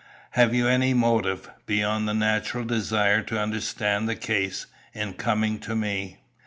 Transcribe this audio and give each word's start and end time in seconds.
Have 0.31 0.51
you 0.55 0.67
any 0.67 0.95
motive, 0.95 1.47
beyond 1.67 2.07
the 2.07 2.15
natural 2.15 2.63
desire 2.65 3.21
to 3.21 3.37
understand 3.39 4.09
the 4.09 4.15
case, 4.15 4.65
in 4.95 5.13
coming 5.13 5.59
to 5.59 5.75
me?" 5.75 6.17